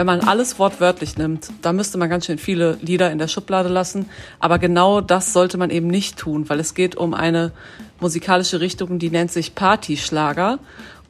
wenn 0.00 0.06
man 0.06 0.20
alles 0.20 0.58
wortwörtlich 0.58 1.18
nimmt, 1.18 1.48
da 1.60 1.74
müsste 1.74 1.98
man 1.98 2.08
ganz 2.08 2.24
schön 2.24 2.38
viele 2.38 2.78
Lieder 2.80 3.10
in 3.10 3.18
der 3.18 3.28
Schublade 3.28 3.68
lassen. 3.68 4.08
Aber 4.38 4.58
genau 4.58 5.02
das 5.02 5.34
sollte 5.34 5.58
man 5.58 5.68
eben 5.68 5.88
nicht 5.88 6.16
tun, 6.16 6.48
weil 6.48 6.58
es 6.58 6.72
geht 6.72 6.96
um 6.96 7.12
eine 7.12 7.52
musikalische 8.00 8.62
Richtung, 8.62 8.98
die 8.98 9.10
nennt 9.10 9.30
sich 9.30 9.54
Partyschlager. 9.54 10.58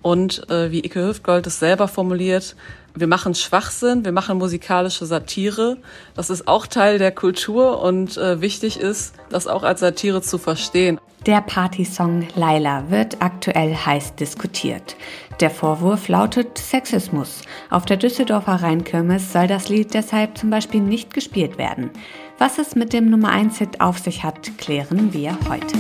Und 0.03 0.51
äh, 0.51 0.73
wie 0.73 0.85
Ike 0.85 1.07
Hüftgold 1.07 1.47
es 1.47 1.61
selber 1.61 1.87
formuliert, 1.87 2.57
wir 2.95 3.07
machen 3.07 3.35
Schwachsinn, 3.35 4.05
wir 4.05 4.13
machen 4.13 4.39
musikalische 4.39 5.07
Satire. 5.07 5.79
Das 6.15 6.31
ist 6.31 6.49
auch 6.49 6.67
Teil 6.67 6.99
der 6.99 7.13
Kultur 7.13 7.83
und 7.83 8.17
äh, 8.17 8.41
wichtig 8.41 8.81
ist, 8.81 9.15
das 9.29 9.47
auch 9.47 9.63
als 9.63 9.81
Satire 9.81 10.23
zu 10.23 10.39
verstehen. 10.39 10.99
Der 11.27 11.43
Partysong 11.43 12.29
Laila 12.35 12.91
wird 12.91 13.21
aktuell 13.21 13.75
heiß 13.75 14.15
diskutiert. 14.17 14.97
Der 15.41 15.51
Vorwurf 15.51 16.09
lautet 16.09 16.57
Sexismus. 16.57 17.43
Auf 17.69 17.85
der 17.85 17.99
Düsseldorfer 17.99 18.63
Rheinkirmes 18.63 19.33
soll 19.33 19.47
das 19.47 19.69
Lied 19.69 19.93
deshalb 19.93 20.39
zum 20.39 20.49
Beispiel 20.49 20.81
nicht 20.81 21.13
gespielt 21.13 21.59
werden. 21.59 21.91
Was 22.39 22.59
es 22.59 22.75
mit 22.75 22.95
dem 22.95 23.11
Nummer 23.11 23.33
1-Hit 23.33 23.83
auf 23.83 23.99
sich 23.99 24.25
hat, 24.25 24.57
klären 24.57 25.13
wir 25.13 25.37
heute. 25.49 25.77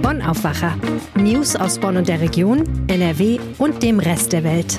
Bonn 0.00 0.22
Aufwacher. 0.22 0.74
News 1.16 1.54
aus 1.54 1.78
Bonn 1.78 1.98
und 1.98 2.08
der 2.08 2.20
Region, 2.20 2.64
NRW 2.88 3.38
und 3.58 3.82
dem 3.82 3.98
Rest 3.98 4.32
der 4.32 4.42
Welt. 4.42 4.78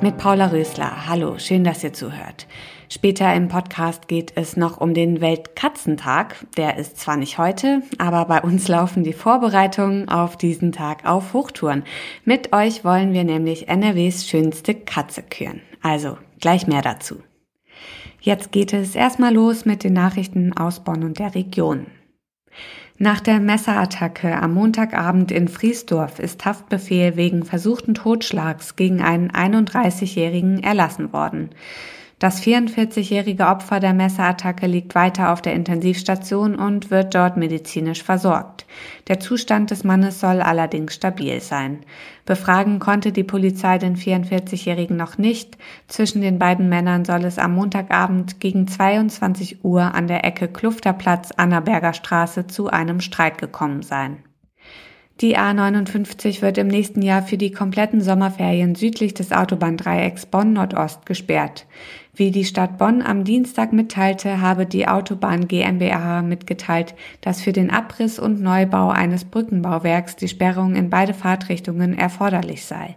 Mit 0.00 0.18
Paula 0.18 0.46
Rösler. 0.46 1.06
Hallo, 1.08 1.38
schön, 1.38 1.64
dass 1.64 1.82
ihr 1.82 1.92
zuhört. 1.92 2.46
Später 2.88 3.34
im 3.34 3.48
Podcast 3.48 4.08
geht 4.08 4.32
es 4.36 4.56
noch 4.56 4.80
um 4.80 4.94
den 4.94 5.20
Weltkatzentag. 5.20 6.36
Der 6.56 6.76
ist 6.76 6.98
zwar 6.98 7.16
nicht 7.16 7.38
heute, 7.38 7.82
aber 7.98 8.24
bei 8.26 8.42
uns 8.42 8.68
laufen 8.68 9.04
die 9.04 9.12
Vorbereitungen 9.12 10.08
auf 10.08 10.36
diesen 10.36 10.72
Tag 10.72 11.06
auf 11.06 11.32
Hochtouren. 11.32 11.84
Mit 12.24 12.52
euch 12.52 12.84
wollen 12.84 13.12
wir 13.12 13.24
nämlich 13.24 13.68
NRWs 13.68 14.26
schönste 14.28 14.74
Katze 14.74 15.22
küren. 15.22 15.60
Also 15.82 16.18
gleich 16.40 16.66
mehr 16.66 16.82
dazu. 16.82 17.16
Jetzt 18.20 18.52
geht 18.52 18.72
es 18.72 18.94
erstmal 18.94 19.34
los 19.34 19.64
mit 19.64 19.84
den 19.84 19.92
Nachrichten 19.92 20.56
aus 20.56 20.84
Bonn 20.84 21.04
und 21.04 21.18
der 21.18 21.34
Region. 21.34 21.86
Nach 22.96 23.20
der 23.20 23.40
Messerattacke 23.40 24.40
am 24.40 24.54
Montagabend 24.54 25.32
in 25.32 25.48
Friesdorf 25.48 26.20
ist 26.20 26.44
Haftbefehl 26.44 27.16
wegen 27.16 27.44
versuchten 27.44 27.94
Totschlags 27.94 28.76
gegen 28.76 29.02
einen 29.02 29.32
31-Jährigen 29.32 30.62
erlassen 30.62 31.12
worden. 31.12 31.50
Das 32.24 32.40
44-jährige 32.40 33.48
Opfer 33.48 33.80
der 33.80 33.92
Messerattacke 33.92 34.66
liegt 34.66 34.94
weiter 34.94 35.30
auf 35.30 35.42
der 35.42 35.52
Intensivstation 35.52 36.54
und 36.54 36.90
wird 36.90 37.14
dort 37.14 37.36
medizinisch 37.36 38.02
versorgt. 38.02 38.64
Der 39.08 39.20
Zustand 39.20 39.70
des 39.70 39.84
Mannes 39.84 40.20
soll 40.20 40.40
allerdings 40.40 40.94
stabil 40.94 41.38
sein. 41.42 41.84
Befragen 42.24 42.78
konnte 42.78 43.12
die 43.12 43.24
Polizei 43.24 43.76
den 43.76 43.94
44-jährigen 43.94 44.96
noch 44.96 45.18
nicht. 45.18 45.58
Zwischen 45.86 46.22
den 46.22 46.38
beiden 46.38 46.70
Männern 46.70 47.04
soll 47.04 47.26
es 47.26 47.38
am 47.38 47.56
Montagabend 47.56 48.40
gegen 48.40 48.68
22 48.68 49.62
Uhr 49.62 49.94
an 49.94 50.06
der 50.06 50.24
Ecke 50.24 50.48
Klufterplatz 50.48 51.30
Annaberger 51.36 51.92
Straße 51.92 52.46
zu 52.46 52.70
einem 52.70 53.00
Streit 53.00 53.36
gekommen 53.36 53.82
sein. 53.82 54.24
Die 55.20 55.38
A59 55.38 56.42
wird 56.42 56.58
im 56.58 56.66
nächsten 56.66 57.00
Jahr 57.00 57.22
für 57.22 57.38
die 57.38 57.52
kompletten 57.52 58.00
Sommerferien 58.00 58.74
südlich 58.74 59.14
des 59.14 59.30
Autobahndreiecks 59.30 60.26
Bonn 60.26 60.54
Nordost 60.54 61.06
gesperrt. 61.06 61.66
Wie 62.16 62.30
die 62.30 62.44
Stadt 62.44 62.78
Bonn 62.78 63.02
am 63.02 63.24
Dienstag 63.24 63.72
mitteilte, 63.72 64.40
habe 64.40 64.66
die 64.66 64.86
Autobahn 64.86 65.48
GmbH 65.48 66.22
mitgeteilt, 66.22 66.94
dass 67.20 67.42
für 67.42 67.52
den 67.52 67.70
Abriss 67.70 68.20
und 68.20 68.40
Neubau 68.40 68.90
eines 68.90 69.24
Brückenbauwerks 69.24 70.14
die 70.14 70.28
Sperrung 70.28 70.76
in 70.76 70.90
beide 70.90 71.12
Fahrtrichtungen 71.12 71.98
erforderlich 71.98 72.66
sei. 72.66 72.94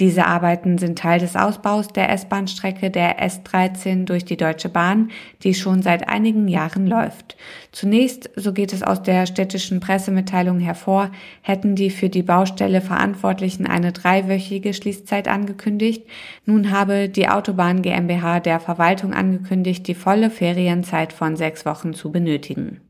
Diese 0.00 0.26
Arbeiten 0.26 0.78
sind 0.78 0.98
Teil 0.98 1.20
des 1.20 1.36
Ausbaus 1.36 1.88
der 1.88 2.08
S-Bahn-Strecke 2.10 2.90
der 2.90 3.20
S13 3.22 4.06
durch 4.06 4.24
die 4.24 4.38
Deutsche 4.38 4.70
Bahn, 4.70 5.10
die 5.42 5.52
schon 5.52 5.82
seit 5.82 6.08
einigen 6.08 6.48
Jahren 6.48 6.86
läuft. 6.86 7.36
Zunächst, 7.70 8.30
so 8.34 8.54
geht 8.54 8.72
es 8.72 8.82
aus 8.82 9.02
der 9.02 9.26
städtischen 9.26 9.78
Pressemitteilung 9.78 10.58
hervor, 10.58 11.10
hätten 11.42 11.74
die 11.74 11.90
für 11.90 12.08
die 12.08 12.22
Baustelle 12.22 12.80
Verantwortlichen 12.80 13.66
eine 13.66 13.92
dreiwöchige 13.92 14.72
Schließzeit 14.72 15.28
angekündigt. 15.28 16.06
Nun 16.46 16.70
habe 16.70 17.10
die 17.10 17.28
Autobahn 17.28 17.82
GmbH 17.82 18.40
der 18.40 18.49
Verwaltung 18.58 19.12
angekündigt, 19.12 19.86
die 19.86 19.94
volle 19.94 20.30
Ferienzeit 20.30 21.12
von 21.12 21.36
sechs 21.36 21.64
Wochen 21.64 21.94
zu 21.94 22.10
benötigen. 22.10 22.80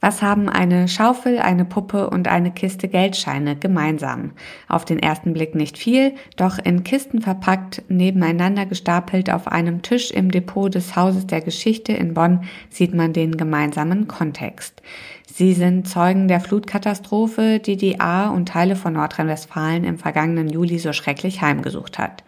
Was 0.00 0.22
haben 0.22 0.48
eine 0.48 0.86
Schaufel, 0.86 1.40
eine 1.40 1.64
Puppe 1.64 2.08
und 2.08 2.28
eine 2.28 2.52
Kiste 2.52 2.86
Geldscheine 2.86 3.56
gemeinsam? 3.56 4.30
Auf 4.68 4.84
den 4.84 5.00
ersten 5.00 5.32
Blick 5.32 5.56
nicht 5.56 5.76
viel, 5.76 6.14
doch 6.36 6.60
in 6.60 6.84
Kisten 6.84 7.20
verpackt, 7.20 7.82
nebeneinander 7.88 8.64
gestapelt 8.64 9.28
auf 9.28 9.48
einem 9.48 9.82
Tisch 9.82 10.12
im 10.12 10.30
Depot 10.30 10.72
des 10.72 10.94
Hauses 10.94 11.26
der 11.26 11.40
Geschichte 11.40 11.92
in 11.92 12.14
Bonn 12.14 12.44
sieht 12.70 12.94
man 12.94 13.12
den 13.12 13.36
gemeinsamen 13.36 14.06
Kontext. 14.06 14.82
Sie 15.26 15.52
sind 15.52 15.88
Zeugen 15.88 16.28
der 16.28 16.40
Flutkatastrophe, 16.40 17.58
die 17.58 17.76
die 17.76 18.00
A 18.00 18.28
und 18.28 18.48
Teile 18.48 18.76
von 18.76 18.92
Nordrhein-Westfalen 18.92 19.82
im 19.82 19.98
vergangenen 19.98 20.48
Juli 20.48 20.78
so 20.78 20.92
schrecklich 20.92 21.42
heimgesucht 21.42 21.98
hat. 21.98 22.22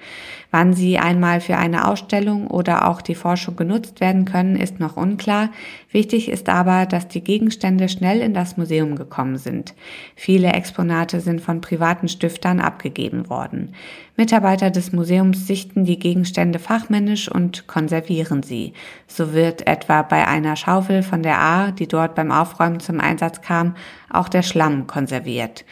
Wann 0.50 0.72
sie 0.72 0.99
einmal 0.99 1.41
für 1.41 1.56
eine 1.56 1.87
Ausstellung 1.87 2.49
oder 2.49 2.88
auch 2.88 3.03
die 3.03 3.15
Forschung 3.15 3.55
genutzt 3.55 4.00
werden 4.00 4.25
können, 4.25 4.56
ist 4.56 4.81
noch 4.81 4.97
unklar. 4.97 5.50
Wichtig 5.93 6.28
ist 6.28 6.49
aber, 6.49 6.87
dass 6.87 7.06
die 7.06 7.22
Gegenstände 7.22 7.88
schnell 7.88 8.21
in 8.21 8.34
das 8.34 8.56
Museum 8.56 8.97
gekommen 8.97 9.38
sind. 9.38 9.75
Viele 10.16 10.53
Exponate 10.53 11.21
sind 11.21 11.41
von 11.41 11.61
privaten 11.61 12.09
Stiftern 12.09 12.61
abgegeben 12.61 13.31
worden. 13.31 13.75
Mitarbeiter 14.16 14.71
des 14.71 14.93
Museums 14.93 15.47
sichten 15.47 15.84
die 15.84 15.99
Gegenstände 15.99 16.59
fachmännisch 16.59 17.31
und 17.31 17.69
konservieren 17.69 18.43
sie. 18.43 18.72
So 19.06 19.32
wird 19.32 19.67
etwa 19.69 20.03
bei 20.03 20.27
einer 20.27 20.56
Schaufel 20.56 21.03
von 21.03 21.22
der 21.22 21.38
A, 21.38 21.71
die 21.71 21.87
dort 21.87 22.17
beim 22.17 22.32
Aufräumen 22.32 22.81
zum 22.81 22.99
Einsatz 23.00 23.41
kam, 23.41 23.77
auch 24.11 24.28
der 24.28 24.43
Schlamm 24.43 24.88
konserviert. 24.88 25.65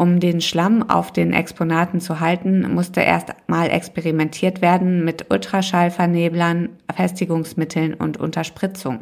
Um 0.00 0.18
den 0.18 0.40
Schlamm 0.40 0.88
auf 0.88 1.12
den 1.12 1.34
Exponaten 1.34 2.00
zu 2.00 2.20
halten, 2.20 2.74
musste 2.74 3.02
erst 3.02 3.34
mal 3.48 3.68
experimentiert 3.68 4.62
werden 4.62 5.04
mit 5.04 5.26
Ultraschallverneblern, 5.30 6.70
Festigungsmitteln 6.96 7.92
und 7.92 8.16
Unterspritzung. 8.16 9.00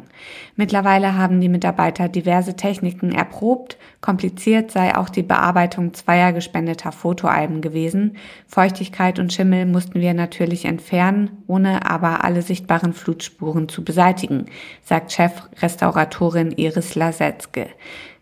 Mittlerweile 0.57 1.15
haben 1.15 1.39
die 1.39 1.47
Mitarbeiter 1.47 2.09
diverse 2.09 2.57
Techniken 2.57 3.13
erprobt. 3.13 3.77
Kompliziert 4.01 4.71
sei 4.71 4.97
auch 4.97 5.07
die 5.07 5.23
Bearbeitung 5.23 5.93
zweier 5.93 6.33
gespendeter 6.33 6.91
Fotoalben 6.91 7.61
gewesen. 7.61 8.17
Feuchtigkeit 8.45 9.19
und 9.19 9.31
Schimmel 9.31 9.67
mussten 9.67 10.01
wir 10.01 10.13
natürlich 10.13 10.65
entfernen, 10.65 11.43
ohne 11.47 11.89
aber 11.89 12.25
alle 12.25 12.41
sichtbaren 12.41 12.91
Flutspuren 12.91 13.69
zu 13.69 13.85
beseitigen, 13.85 14.47
sagt 14.83 15.13
Chefrestauratorin 15.13 16.51
Iris 16.51 16.95
Lasetzke. 16.95 17.67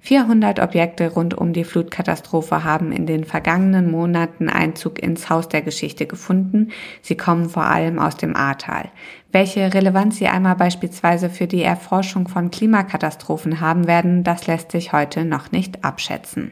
400 0.01 0.59
Objekte 0.59 1.11
rund 1.11 1.33
um 1.33 1.53
die 1.53 1.63
Flutkatastrophe 1.63 2.63
haben 2.63 2.91
in 2.91 3.05
den 3.05 3.23
vergangenen 3.23 3.91
Monaten 3.91 4.47
Einzug 4.47 4.99
ins 4.99 5.29
Haus 5.29 5.49
der 5.49 5.61
Geschichte 5.61 6.05
gefunden. 6.05 6.71
Sie 7.01 7.17
kommen 7.17 7.49
vor 7.49 7.65
allem 7.65 7.99
aus 7.99 8.15
dem 8.15 8.35
Ahrtal. 8.35 8.89
Welche 9.31 9.73
Relevanz 9.73 10.17
sie 10.17 10.27
einmal 10.27 10.55
beispielsweise 10.55 11.29
für 11.29 11.47
die 11.47 11.63
Erforschung 11.63 12.27
von 12.27 12.51
Klimakatastrophen 12.51 13.59
haben 13.59 13.87
werden, 13.87 14.23
das 14.23 14.47
lässt 14.47 14.71
sich 14.71 14.93
heute 14.93 15.25
noch 15.25 15.51
nicht 15.51 15.83
abschätzen. 15.83 16.51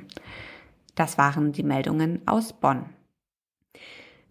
Das 0.96 1.18
waren 1.18 1.52
die 1.52 1.64
Meldungen 1.64 2.22
aus 2.26 2.54
Bonn. 2.54 2.95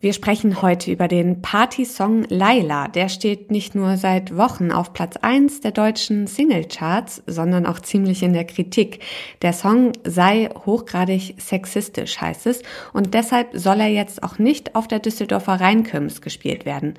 Wir 0.05 0.13
sprechen 0.13 0.61
heute 0.61 0.93
über 0.93 1.09
den 1.09 1.41
Party-Song 1.41 2.27
Laila. 2.29 2.89
Der 2.89 3.09
steht 3.09 3.51
nicht 3.51 3.75
nur 3.75 3.97
seit 3.97 4.37
Wochen 4.37 4.71
auf 4.71 4.93
Platz 4.93 5.17
1 5.17 5.63
der 5.63 5.71
deutschen 5.71 6.27
Singlecharts, 6.27 7.23
sondern 7.27 7.65
auch 7.65 7.81
ziemlich 7.81 8.23
in 8.23 8.35
der 8.35 8.45
Kritik. 8.45 9.01
Der 9.41 9.55
Song 9.55 9.93
sei 10.05 10.51
hochgradig 10.67 11.37
sexistisch, 11.39 12.21
heißt 12.21 12.47
es, 12.49 12.63
und 12.93 13.15
deshalb 13.15 13.49
soll 13.55 13.81
er 13.81 13.89
jetzt 13.89 14.23
auch 14.23 14.39
nicht 14.39 14.77
auf 14.77 14.89
der 14.89 14.99
Düsseldorfer 14.99 15.59
Rheinkirmes 15.59 16.21
gespielt 16.21 16.67
werden. 16.67 16.97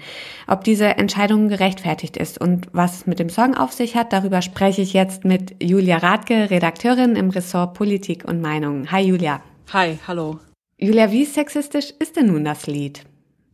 Ob 0.47 0.63
diese 0.63 0.97
Entscheidung 0.97 1.47
gerechtfertigt 1.47 2.18
ist 2.18 2.41
und 2.41 2.69
was 2.71 3.06
mit 3.06 3.19
dem 3.19 3.30
Song 3.30 3.53
auf 3.53 3.71
sich 3.71 3.95
hat, 3.95 4.13
darüber 4.13 4.41
spreche 4.41 4.81
ich 4.81 4.94
jetzt 4.94 5.25
mit 5.25 5.62
Julia 5.62 5.97
Radke, 5.97 6.50
Redakteurin 6.50 7.15
im 7.15 7.30
Ressort 7.30 7.75
Politik 7.75 8.25
und 8.25 8.41
Meinung. 8.41 8.91
Hi 8.91 9.03
Julia. 9.03 9.41
Hi, 9.74 10.00
hallo. 10.07 10.39
Julia, 10.77 11.10
wie 11.12 11.24
sexistisch 11.24 11.94
ist 12.00 12.18
denn 12.18 12.27
nun 12.27 12.44
das 12.44 12.68
Lied? 12.68 13.04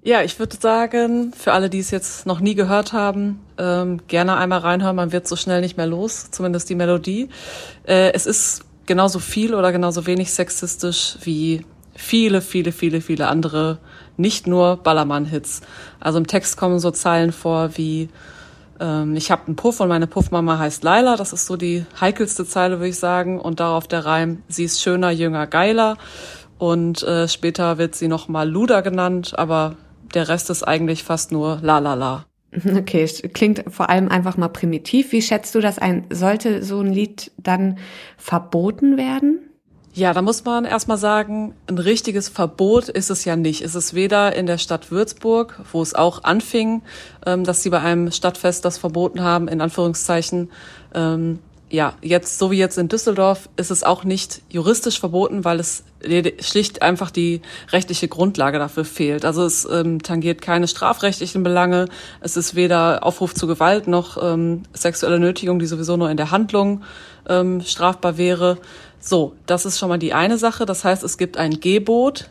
Ja, 0.04 0.24
ich 0.24 0.40
würde 0.40 0.58
sagen, 0.60 1.32
für 1.38 1.54
alle, 1.54 1.70
die 1.70 1.78
es 1.78 1.92
jetzt 1.92 2.26
noch 2.26 2.40
nie 2.40 2.56
gehört 2.56 2.94
haben, 2.94 3.40
ähm, 3.60 4.02
gerne 4.08 4.38
einmal 4.38 4.60
reinhören. 4.60 4.96
Man 4.96 5.12
wird 5.12 5.28
so 5.28 5.36
schnell 5.36 5.62
nicht 5.62 5.78
mehr 5.78 5.86
los, 5.86 6.32
zumindest 6.32 6.70
die 6.72 6.76
Melodie. 6.76 7.30
Äh, 7.86 8.12
es 8.14 8.26
ist 8.26 8.64
genauso 8.88 9.20
viel 9.20 9.54
oder 9.54 9.72
genauso 9.72 10.08
wenig 10.08 10.34
sexistisch 10.34 11.18
wie 11.22 11.64
viele, 11.94 12.42
viele, 12.42 12.72
viele, 12.72 13.02
viele 13.02 13.28
andere, 13.28 13.78
nicht 14.18 14.48
nur 14.48 14.78
Ballermann-Hits. 14.78 15.62
Also 16.00 16.18
im 16.18 16.26
Text 16.26 16.58
kommen 16.58 16.80
so 16.80 16.90
Zeilen 16.90 17.32
vor 17.32 17.78
wie 17.78 18.10
ähm, 18.80 19.16
ich 19.16 19.30
habe 19.30 19.44
einen 19.46 19.56
Puff 19.56 19.80
und 19.80 19.88
meine 19.88 20.08
Puffmama 20.08 20.58
heißt 20.58 20.84
Laila. 20.84 21.16
Das 21.16 21.32
ist 21.32 21.46
so 21.46 21.56
die 21.56 21.86
heikelste 22.00 22.46
Zeile, 22.46 22.80
würde 22.80 22.90
ich 22.90 22.98
sagen. 22.98 23.40
Und 23.40 23.60
darauf 23.60 23.88
der 23.88 24.06
Reim, 24.06 24.42
sie 24.48 24.64
ist 24.64 24.82
schöner, 24.82 25.12
jünger, 25.12 25.46
geiler. 25.46 25.98
Und 26.62 27.02
äh, 27.02 27.28
später 27.28 27.80
wird 27.80 27.96
sie 27.96 28.08
nochmal 28.08 28.48
Luda 28.48 28.82
genannt, 28.82 29.34
aber 29.36 29.78
der 30.14 30.30
Rest 30.30 30.52
ist 30.52 30.62
eigentlich 30.62 31.04
fast 31.04 31.32
nur 31.32 31.58
la 31.64 31.80
la 31.80 31.96
la. 31.96 32.26
Okay, 32.78 33.08
klingt 33.34 33.64
vor 33.68 33.90
allem 33.90 34.10
einfach 34.10 34.38
mal 34.38 34.50
primitiv. 34.50 35.12
Wie 35.12 35.24
schätzt 35.24 35.56
du 35.56 35.60
das 35.60 35.80
ein? 35.80 36.06
Sollte 36.12 36.62
so 36.62 36.80
ein 36.80 36.94
Lied 36.94 37.32
dann 37.38 37.80
verboten 38.16 38.96
werden? 38.96 39.40
Ja, 39.96 40.14
da 40.14 40.22
muss 40.22 40.46
man 40.46 40.66
erstmal 40.66 41.00
sagen, 41.00 41.56
ein 41.66 41.80
richtiges 41.80 42.30
Verbot 42.30 42.90
ist 42.90 43.10
es 43.10 43.26
ja 43.26 43.36
nicht. 43.36 43.64
Es 43.64 43.74
ist 43.74 43.96
weder 43.96 44.36
in 44.36 44.46
der 44.46 44.60
Stadt 44.60 44.92
Würzburg, 44.92 45.62
wo 45.72 45.82
es 45.82 45.96
auch 45.96 46.24
anfing, 46.24 46.84
ähm, 47.26 47.44
dass 47.44 47.64
sie 47.64 47.72
bei 47.72 47.80
einem 47.80 48.12
Stadtfest 48.12 48.64
das 48.66 48.78
verboten 48.78 49.24
haben, 49.24 49.48
in 49.48 49.62
Anführungszeichen. 49.62 50.52
Ja, 51.72 51.94
jetzt, 52.02 52.38
so 52.38 52.52
wie 52.52 52.58
jetzt 52.58 52.78
in 52.78 52.90
Düsseldorf, 52.90 53.48
ist 53.56 53.72
es 53.72 53.86
auch 53.86 54.04
nicht 54.04 54.42
juristisch 54.50 55.00
verboten, 55.00 55.46
weil 55.46 55.58
es 55.58 55.86
schlicht 56.42 56.82
einfach 56.82 57.12
die 57.12 57.42
rechtliche 57.72 58.10
Grundlage 58.10 58.60
dafür 58.60 58.84
fehlt. 58.84 59.24
Also 59.24 59.46
es 59.46 59.66
ähm, 59.72 60.04
tangiert 60.04 60.42
keine 60.42 60.68
strafrechtlichen 60.68 61.44
Belange. 61.44 61.88
Es 62.20 62.36
ist 62.36 62.56
weder 62.56 63.06
Aufruf 63.06 63.34
zu 63.34 63.48
Gewalt 63.48 63.88
noch 63.88 64.22
ähm, 64.22 64.64
sexuelle 64.74 65.18
Nötigung, 65.18 65.60
die 65.60 65.66
sowieso 65.66 65.96
nur 65.96 66.10
in 66.10 66.18
der 66.18 66.32
Handlung 66.32 66.84
ähm, 67.30 67.62
strafbar 67.62 68.18
wäre. 68.18 68.58
So, 69.00 69.34
das 69.46 69.66
ist 69.66 69.80
schon 69.80 69.88
mal 69.88 69.98
die 69.98 70.14
eine 70.14 70.38
Sache. 70.38 70.66
Das 70.66 70.84
heißt, 70.84 71.04
es 71.04 71.18
gibt 71.18 71.38
ein 71.38 71.62
Gebot, 71.62 72.30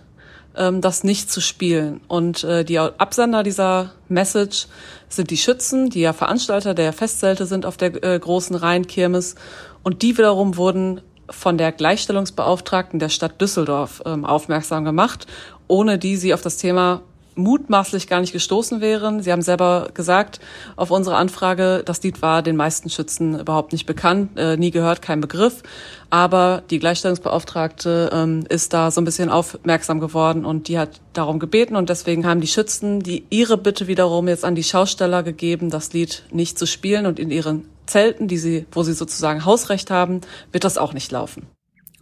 ähm, 0.57 0.81
das 0.81 1.05
nicht 1.05 1.31
zu 1.31 1.41
spielen. 1.41 2.01
Und 2.09 2.45
äh, 2.45 2.65
die 2.65 2.79
Absender 2.79 3.43
dieser 3.43 3.93
Message 4.09 4.67
sind 5.09 5.31
die 5.31 5.37
Schützen, 5.37 5.91
die 5.91 6.01
ja 6.01 6.13
Veranstalter 6.13 6.75
der 6.75 6.93
Festzelte 6.93 7.47
sind 7.47 7.67
auf 7.67 7.77
der 7.77 8.03
äh, 8.03 8.19
großen 8.19 8.57
Rheinkirmes. 8.57 9.35
Und 9.83 10.03
die 10.03 10.17
wiederum 10.17 10.57
wurden 10.57 11.01
von 11.29 11.59
der 11.59 11.73
Gleichstellungsbeauftragten 11.73 12.99
der 12.99 13.09
Stadt 13.09 13.41
Düsseldorf 13.41 14.03
ähm, 14.05 14.25
aufmerksam 14.25 14.85
gemacht, 14.85 15.27
ohne 15.69 15.99
die 15.99 16.17
sie 16.17 16.35
auf 16.35 16.43
das 16.43 16.57
Thema 16.57 17.03
mutmaßlich 17.35 18.07
gar 18.07 18.21
nicht 18.21 18.33
gestoßen 18.33 18.81
wären. 18.81 19.23
Sie 19.23 19.33
haben 19.33 19.43
selber 19.43 19.89
gesagt 19.95 20.41
auf 20.77 20.91
unsere 20.91 21.17
Anfrage, 21.17 21.83
das 21.85 22.03
Lied 22.03 22.23
war 22.23 22.43
den 22.43 22.57
meisten 22.57 22.91
Schützen 22.91 23.39
überhaupt 23.39 23.73
nicht 23.73 23.87
bekannt, 23.87 24.39
äh, 24.39 24.57
nie 24.57 24.71
gehört, 24.71 25.03
kein 25.03 25.21
Begriff. 25.21 25.63
Aber 26.11 26.63
die 26.71 26.79
Gleichstellungsbeauftragte 26.79 28.11
ähm, 28.13 28.45
ist 28.49 28.73
da 28.73 28.91
so 28.91 29.01
ein 29.01 29.05
bisschen 29.05 29.31
aufmerksam 29.31 30.01
geworden 30.01 30.45
und 30.45 30.69
die 30.69 30.79
hat 30.79 31.01
darum 31.13 31.39
gebeten 31.39 31.77
und 31.77 31.89
deswegen 31.89 32.27
haben 32.27 32.41
die 32.41 32.47
Schützen 32.47 33.01
die 33.01 33.25
ihre 33.31 33.57
Bitte 33.57 33.87
wiederum 33.87 34.29
jetzt 34.29 34.45
an 34.45 34.55
die 34.55 34.65
Schausteller 34.65 35.23
gegeben, 35.23 35.71
das 35.71 35.93
Lied 35.93 36.25
nicht 36.31 36.59
zu 36.59 36.67
spielen 36.67 37.07
und 37.07 37.19
in 37.19 37.31
ihren 37.31 37.69
Zelten, 37.87 38.29
die 38.29 38.39
sie, 38.39 38.67
wo 38.73 38.83
sie 38.83 38.93
sozusagen 38.93 39.45
Hausrecht 39.45 39.91
haben, 39.91 40.21
wird 40.53 40.65
das 40.65 40.79
auch 40.79 40.93
nicht 40.93 41.11
laufen. 41.11 41.47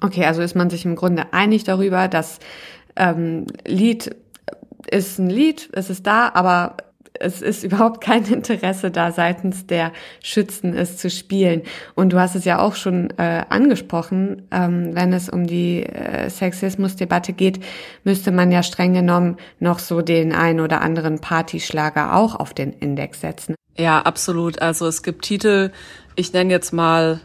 Okay, 0.01 0.25
also 0.25 0.43
ist 0.43 0.55
man 0.55 0.71
sich 0.71 0.85
im 0.85 0.97
Grunde 0.97 1.33
einig 1.33 1.65
darüber, 1.65 2.09
dass 2.09 2.39
ähm, 2.97 3.47
Lied 3.67 4.15
ist 4.91 5.19
ein 5.19 5.31
Lied, 5.31 5.69
es 5.73 5.91
ist 5.91 6.07
da, 6.07 6.31
aber 6.35 6.77
es 7.21 7.43
ist 7.43 7.65
überhaupt 7.65 8.01
kein 8.01 8.25
Interesse 8.25 8.91
da 8.91 9.13
seitens 9.13 9.67
der 9.67 9.93
Schützen, 10.23 10.75
es 10.75 10.97
zu 10.97 11.11
spielen. 11.11 11.63
Und 11.95 12.13
du 12.13 12.21
hast 12.21 12.35
es 12.35 12.45
ja 12.45 12.59
auch 12.59 12.75
schon 12.75 13.11
äh, 13.19 13.45
angesprochen, 13.49 14.49
ähm, 14.51 14.95
wenn 14.95 15.13
es 15.13 15.29
um 15.29 15.47
die 15.47 15.85
äh, 15.85 16.31
Sexismusdebatte 16.31 17.33
geht, 17.33 17.61
müsste 18.05 18.31
man 18.31 18.51
ja 18.51 18.63
streng 18.63 18.95
genommen 18.95 19.37
noch 19.61 19.79
so 19.79 20.03
den 20.03 20.33
ein 20.33 20.61
oder 20.61 20.81
anderen 20.81 21.21
Partyschlager 21.21 22.15
auch 22.15 22.35
auf 22.35 22.55
den 22.55 22.73
Index 22.73 23.21
setzen. 23.21 23.55
Ja, 23.77 24.03
absolut. 24.03 24.61
Also 24.61 24.87
es 24.87 25.03
gibt 25.03 25.25
Titel, 25.25 25.71
ich 26.17 26.33
nenne 26.33 26.51
jetzt 26.51 26.73
mal 26.73 27.21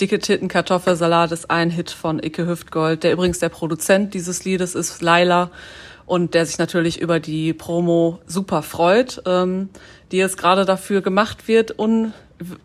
Dicke 0.00 0.18
Titten 0.18 0.48
Kartoffelsalat 0.48 1.30
ist 1.30 1.50
ein 1.50 1.70
Hit 1.70 1.90
von 1.90 2.20
Icke 2.20 2.46
Hüftgold, 2.46 3.04
der 3.04 3.12
übrigens 3.12 3.38
der 3.38 3.48
Produzent 3.48 4.12
dieses 4.12 4.44
Liedes 4.44 4.74
ist, 4.74 5.00
Laila 5.02 5.50
und 6.06 6.34
der 6.34 6.46
sich 6.46 6.58
natürlich 6.58 7.00
über 7.00 7.20
die 7.20 7.52
Promo 7.52 8.18
super 8.26 8.62
freut, 8.62 9.22
ähm, 9.26 9.68
die 10.12 10.18
jetzt 10.18 10.36
gerade 10.36 10.64
dafür 10.64 11.00
gemacht 11.00 11.48
wird, 11.48 11.78
un, 11.78 12.12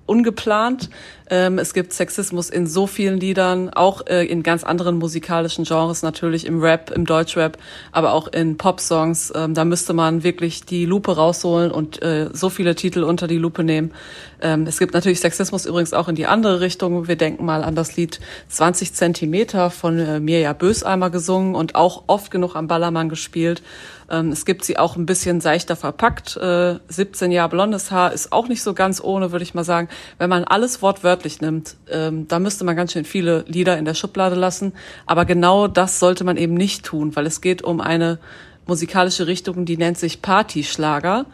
ungeplant. 0.06 0.89
Ähm, 1.30 1.60
es 1.60 1.74
gibt 1.74 1.94
Sexismus 1.94 2.50
in 2.50 2.66
so 2.66 2.88
vielen 2.88 3.19
Liedern, 3.19 3.69
auch 3.69 4.07
äh, 4.07 4.25
in 4.25 4.42
ganz 4.42 4.63
anderen 4.63 4.98
musikalischen 4.98 5.63
Genres, 5.63 6.01
natürlich 6.01 6.45
im 6.45 6.60
Rap, 6.60 6.92
im 6.92 7.06
Deutschrap, 7.06 7.57
aber 7.92 8.13
auch 8.13 8.27
in 8.27 8.57
Popsongs. 8.57 9.31
Ähm, 9.36 9.54
da 9.54 9.66
müsste 9.66 9.94
man 9.94 10.24
wirklich 10.24 10.66
die 10.66 10.86
Lupe 10.86 11.16
rausholen 11.16 11.71
und 11.71 12.01
äh, 12.01 12.30
so 12.33 12.50
viele 12.50 12.74
Titel 12.75 13.04
unter 13.04 13.27
die 13.27 13.38
Lupe 13.38 13.63
nehmen. 13.63 13.92
Ähm, 14.42 14.66
es 14.66 14.80
gibt 14.80 14.94
natürlich 14.94 15.19
Sexismus 15.19 15.66
übrigens 15.66 15.94
auch 15.94 16.07
in 16.07 16.16
die 16.16 16.25
andere 16.25 16.62
Richtung. 16.62 17.07
Wir 17.07 17.16
denken 17.16 17.45
mal 17.45 17.63
an 17.63 17.75
das 17.75 17.95
Lied 17.95 18.19
20 18.48 18.94
Zentimeter 18.94 19.69
von 19.69 20.00
äh, 20.00 20.19
Mirja 20.19 20.54
Böseimer 20.54 21.12
gesungen 21.12 21.54
und 21.54 21.75
auch 21.75 22.06
oft 22.07 22.31
genug 22.31 22.56
am 22.56 22.68
Ballermann 22.68 23.10
gespielt. 23.10 23.62
Ähm, 24.09 24.31
es 24.31 24.45
gibt 24.45 24.65
sie 24.65 24.77
auch 24.77 24.95
ein 24.95 25.06
bisschen 25.06 25.41
seichter 25.41 25.75
verpackt. 25.75 26.38
Äh, 26.38 26.79
17 26.88 27.31
Jahre 27.31 27.50
blondes 27.50 27.91
Haar 27.91 28.13
ist 28.13 28.31
auch 28.31 28.47
nicht 28.47 28.63
so 28.63 28.73
ganz 28.73 29.01
ohne, 29.01 29.31
würde 29.31 29.44
ich 29.44 29.53
mal 29.53 29.63
sagen. 29.63 29.89
Wenn 30.17 30.29
man 30.29 30.44
alles 30.44 30.81
wortwörtlich 30.81 31.41
nimmt, 31.41 31.75
ähm, 31.89 32.27
da 32.27 32.39
müsste 32.39 32.63
man 32.63 32.75
ganz 32.75 32.94
schön 32.94 33.06
viele 33.06 33.44
Lieder 33.47 33.77
in 33.77 33.85
der 33.85 33.94
Schublade 33.94 34.35
lassen. 34.35 34.73
Aber 35.06 35.25
genau 35.25 35.67
das 35.67 36.00
sollte 36.00 36.23
man 36.23 36.38
eben 36.38 36.53
nicht 36.53 36.85
tun, 36.85 37.15
weil 37.15 37.25
es 37.25 37.41
geht 37.41 37.61
um 37.61 37.81
eine 37.81 38.19
musikalische 38.65 39.27
Richtung, 39.27 39.65
die 39.65 39.77
nennt 39.77 39.97
sich 39.97 40.21
Partyschlager. 40.21 41.25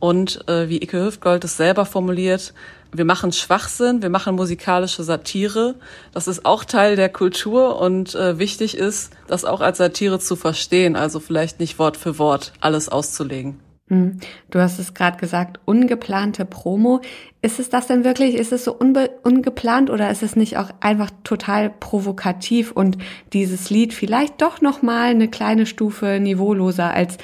Und 0.00 0.48
äh, 0.48 0.68
wie 0.68 0.82
Ike 0.82 1.04
Hüftgold 1.04 1.44
es 1.44 1.56
selber 1.56 1.86
formuliert, 1.86 2.52
wir 2.92 3.04
machen 3.04 3.30
Schwachsinn, 3.30 4.02
wir 4.02 4.10
machen 4.10 4.34
musikalische 4.34 5.04
Satire. 5.04 5.76
Das 6.12 6.26
ist 6.26 6.44
auch 6.44 6.64
Teil 6.64 6.96
der 6.96 7.08
Kultur 7.08 7.80
und 7.80 8.16
äh, 8.16 8.38
wichtig 8.38 8.76
ist, 8.76 9.12
das 9.28 9.44
auch 9.44 9.60
als 9.60 9.78
Satire 9.78 10.18
zu 10.18 10.34
verstehen, 10.34 10.96
also 10.96 11.20
vielleicht 11.20 11.60
nicht 11.60 11.78
Wort 11.78 11.96
für 11.96 12.18
Wort 12.18 12.52
alles 12.60 12.88
auszulegen. 12.88 13.60
Hm. 13.90 14.18
Du 14.50 14.60
hast 14.60 14.78
es 14.78 14.94
gerade 14.94 15.18
gesagt, 15.18 15.58
ungeplante 15.64 16.44
Promo. 16.44 17.00
Ist 17.42 17.58
es 17.58 17.70
das 17.70 17.88
denn 17.88 18.04
wirklich? 18.04 18.36
Ist 18.36 18.52
es 18.52 18.64
so 18.64 18.72
ungeplant 18.72 19.90
oder 19.90 20.10
ist 20.10 20.22
es 20.22 20.36
nicht 20.36 20.56
auch 20.56 20.70
einfach 20.80 21.10
total 21.24 21.70
provokativ 21.70 22.70
und 22.70 22.98
dieses 23.32 23.68
Lied 23.68 23.92
vielleicht 23.92 24.40
doch 24.40 24.60
noch 24.60 24.82
mal 24.82 25.10
eine 25.10 25.28
kleine 25.28 25.66
Stufe 25.66 26.20
niveauloser 26.20 26.94
als 26.94 27.18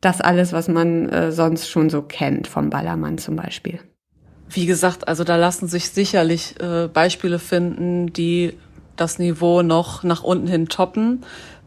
das 0.00 0.20
alles, 0.20 0.52
was 0.52 0.68
man 0.68 1.08
äh, 1.08 1.32
sonst 1.32 1.68
schon 1.68 1.90
so 1.90 2.02
kennt 2.02 2.46
vom 2.46 2.70
Ballermann 2.70 3.18
zum 3.18 3.34
Beispiel? 3.34 3.80
Wie 4.48 4.66
gesagt, 4.66 5.08
also 5.08 5.24
da 5.24 5.36
lassen 5.36 5.66
sich 5.66 5.90
sicherlich 5.90 6.54
äh, 6.60 6.86
Beispiele 6.86 7.40
finden, 7.40 8.12
die 8.12 8.54
das 8.96 9.18
Niveau 9.18 9.62
noch 9.62 10.04
nach 10.04 10.22
unten 10.22 10.46
hin 10.46 10.68
toppen, 10.68 11.24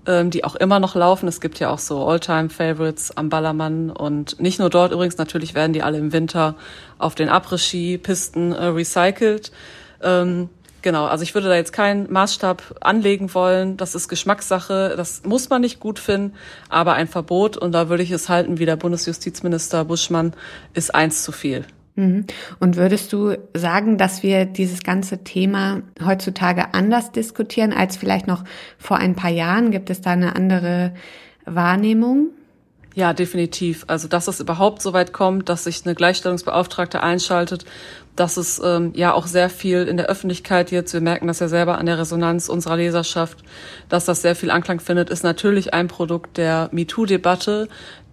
ähm, 0.07 0.29
die 0.29 0.43
auch 0.43 0.55
immer 0.55 0.79
noch 0.79 0.95
laufen. 0.95 1.27
Es 1.27 1.41
gibt 1.41 1.59
ja 1.59 1.69
auch 1.69 1.79
so 1.79 2.05
All-Time-Favorites 2.05 3.15
am 3.17 3.29
Ballermann 3.29 3.89
und 3.89 4.39
nicht 4.39 4.59
nur 4.59 4.69
dort 4.69 4.91
übrigens, 4.91 5.17
natürlich 5.17 5.53
werden 5.53 5.73
die 5.73 5.83
alle 5.83 5.97
im 5.97 6.13
Winter 6.13 6.55
auf 6.97 7.15
den 7.15 7.29
Après-Ski-Pisten 7.29 8.51
äh, 8.53 8.65
recycelt. 8.65 9.51
Ähm, 10.01 10.49
Genau, 10.85 11.07
also 11.07 11.23
ich 11.23 11.33
würde 11.33 11.49
da 11.49 11.55
jetzt 11.55 11.73
keinen 11.73 12.13
Maßstab 12.13 12.75
anlegen 12.79 13.33
wollen. 13.33 13.75
Das 13.75 13.95
ist 13.95 14.07
Geschmackssache, 14.07 14.93
das 14.95 15.23
muss 15.23 15.49
man 15.49 15.61
nicht 15.61 15.79
gut 15.79 15.97
finden, 15.97 16.35
aber 16.69 16.93
ein 16.93 17.07
Verbot, 17.07 17.57
und 17.57 17.71
da 17.71 17.89
würde 17.89 18.03
ich 18.03 18.11
es 18.11 18.29
halten, 18.29 18.59
wie 18.59 18.67
der 18.67 18.75
Bundesjustizminister 18.75 19.83
Buschmann, 19.83 20.33
ist 20.75 20.93
eins 20.93 21.23
zu 21.23 21.31
viel. 21.31 21.65
Mhm. 21.95 22.25
Und 22.59 22.75
würdest 22.75 23.13
du 23.13 23.35
sagen, 23.53 23.97
dass 23.97 24.21
wir 24.21 24.45
dieses 24.45 24.83
ganze 24.83 25.23
Thema 25.23 25.81
heutzutage 26.03 26.73
anders 26.73 27.11
diskutieren 27.11 27.73
als 27.73 27.97
vielleicht 27.97 28.27
noch 28.27 28.43
vor 28.77 28.97
ein 28.97 29.15
paar 29.15 29.31
Jahren? 29.31 29.71
Gibt 29.71 29.89
es 29.89 30.01
da 30.01 30.11
eine 30.11 30.35
andere 30.35 30.93
Wahrnehmung? 31.45 32.29
Ja, 32.95 33.11
definitiv. 33.13 33.83
Also, 33.87 34.07
dass 34.07 34.29
es 34.29 34.39
überhaupt 34.39 34.81
so 34.81 34.93
weit 34.93 35.11
kommt, 35.11 35.49
dass 35.49 35.65
sich 35.65 35.85
eine 35.85 35.95
Gleichstellungsbeauftragte 35.95 37.03
einschaltet, 37.03 37.65
dass 38.15 38.37
es 38.37 38.61
ähm, 38.63 38.93
ja 38.95 39.13
auch 39.13 39.27
sehr 39.27 39.49
viel 39.49 39.83
in 39.83 39.97
der 39.97 40.05
Öffentlichkeit 40.05 40.71
jetzt, 40.71 40.93
wir 40.93 41.01
merken 41.01 41.27
das 41.27 41.39
ja 41.39 41.49
selber 41.49 41.77
an 41.77 41.85
der 41.85 41.99
Resonanz 41.99 42.47
unserer 42.47 42.77
Leserschaft, 42.77 43.39
dass 43.89 44.05
das 44.05 44.21
sehr 44.21 44.35
viel 44.35 44.49
Anklang 44.49 44.79
findet, 44.79 45.09
ist 45.09 45.23
natürlich 45.23 45.73
ein 45.73 45.89
Produkt 45.89 46.37
der 46.37 46.69
MeToo-Debatte, 46.71 47.67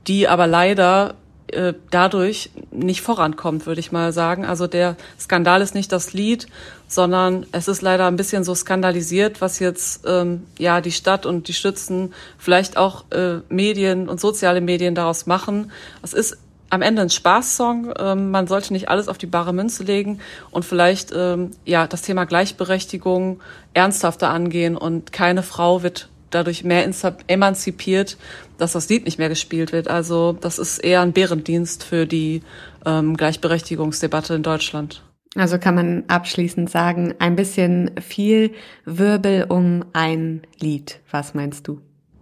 die 0.09 0.27
aber 0.27 0.49
leider 0.49 1.15
äh, 1.53 1.75
dadurch 1.91 2.51
nicht 2.71 3.03
vorankommt, 3.03 3.67
würde 3.67 3.81
ich 3.81 3.93
mal 3.93 4.13
sagen. 4.13 4.45
Also 4.45 4.67
der 4.67 4.97
Skandal 5.19 5.63
ist 5.63 5.75
nicht 5.75 5.93
das 5.93 6.13
Lied, 6.13 6.47
sondern 6.89 7.47
es 7.53 7.69
ist 7.69 7.83
leider 7.83 8.07
ein 8.07 8.17
bisschen 8.17 8.45
so 8.45 8.55
skandalisiert, 8.55 9.41
was 9.41 9.59
jetzt 9.59 10.05
ähm, 10.07 10.45
ja 10.59 10.81
die 10.81 10.93
Stadt 10.93 11.27
und 11.27 11.49
die 11.49 11.53
Stützen, 11.53 12.13
vielleicht 12.39 12.77
auch 12.77 13.05
äh, 13.11 13.39
Medien 13.49 14.09
und 14.09 14.21
soziale 14.21 14.61
Medien 14.61 14.95
daraus 14.95 15.27
machen. 15.27 15.71
Es 16.03 16.13
ist 16.13 16.39
am 16.73 16.81
Ende 16.81 17.03
ein 17.03 17.11
Spaßsong. 17.11 17.93
Ähm, 17.99 18.31
man 18.31 18.47
sollte 18.47 18.73
nicht 18.73 18.89
alles 18.89 19.09
auf 19.09 19.19
die 19.19 19.27
bare 19.27 19.53
Münze 19.53 19.85
legen 19.85 20.21
und 20.51 20.65
vielleicht 20.65 21.13
ähm, 21.15 21.51
ja 21.67 21.87
das 21.87 22.01
Thema 22.03 22.25
Gleichberechtigung 22.25 23.41
ernsthafter 23.75 24.31
angehen 24.31 24.77
und 24.77 25.13
keine 25.13 25.43
Frau 25.43 25.83
wird 25.83 26.09
dadurch 26.35 26.65
mehr 26.65 26.89
emanzipiert, 27.27 28.17
dass 28.59 28.73
das 28.73 28.89
Lied 28.89 29.05
nicht 29.05 29.19
mehr 29.19 29.29
gespielt 29.29 29.73
wird. 29.73 29.89
Also 29.89 30.33
das 30.33 30.59
ist 30.59 30.79
eher 30.79 31.01
ein 31.01 31.13
Bärendienst 31.13 31.85
für 31.85 32.07
die 32.07 32.43
ähm, 32.85 33.17
Gleichberechtigungsdebatte 33.17 34.35
in 34.35 34.43
Deutschland. 34.43 35.03
Also 35.35 35.59
kann 35.59 35.75
man 35.75 36.05
abschließend 36.09 36.69
sagen, 36.69 37.15
ein 37.19 37.37
bisschen 37.37 37.93
viel 38.01 38.53
Wirbel 38.85 39.47
um 39.49 39.85
ein 39.93 40.43
Lied. 40.61 41.01
Was 41.11 41.33
meinst 41.33 41.67
du? 41.69 41.81